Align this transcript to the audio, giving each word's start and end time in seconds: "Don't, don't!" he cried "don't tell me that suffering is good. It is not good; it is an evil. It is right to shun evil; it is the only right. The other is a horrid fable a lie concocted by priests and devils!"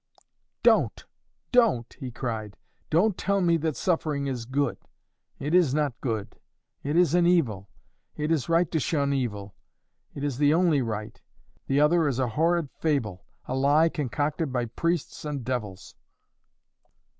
"Don't, 0.63 1.05
don't!" 1.51 1.95
he 1.99 2.09
cried 2.09 2.57
"don't 2.89 3.15
tell 3.15 3.39
me 3.39 3.55
that 3.57 3.75
suffering 3.77 4.25
is 4.25 4.45
good. 4.45 4.79
It 5.37 5.53
is 5.53 5.75
not 5.75 6.01
good; 6.01 6.39
it 6.81 6.95
is 6.95 7.13
an 7.13 7.27
evil. 7.27 7.69
It 8.15 8.31
is 8.31 8.49
right 8.49 8.71
to 8.71 8.79
shun 8.79 9.13
evil; 9.13 9.53
it 10.15 10.23
is 10.23 10.39
the 10.39 10.55
only 10.55 10.81
right. 10.81 11.21
The 11.67 11.79
other 11.81 12.07
is 12.07 12.17
a 12.17 12.29
horrid 12.29 12.71
fable 12.71 13.27
a 13.45 13.53
lie 13.55 13.89
concocted 13.89 14.51
by 14.51 14.65
priests 14.65 15.23
and 15.23 15.45
devils!" 15.45 15.93